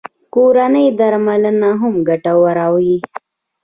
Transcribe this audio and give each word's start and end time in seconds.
کورنۍ 0.33 0.87
درملنه 0.99 1.69
هم 1.81 1.93
ګټوره 2.07 2.67
وي 2.75 2.95